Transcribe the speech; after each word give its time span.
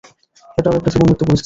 এটাও 0.57 0.73
একটি 0.77 0.89
জীবন-মৃত্যু 0.93 1.25
পরিস্থিতি। 1.25 1.39